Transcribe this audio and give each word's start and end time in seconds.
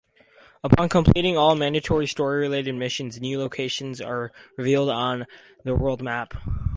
Upon 0.63 0.89
completing 0.89 1.37
all 1.37 1.53
mandatory 1.53 2.07
story-related 2.07 2.73
missions, 2.73 3.21
new 3.21 3.37
locations 3.37 4.01
are 4.01 4.31
revealed 4.57 4.89
on 4.89 5.27
the 5.63 5.75
world 5.75 6.01
map. 6.01 6.33